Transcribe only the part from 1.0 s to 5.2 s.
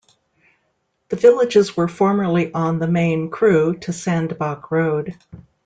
The villages were formerly on the main Crewe to Sandbach road.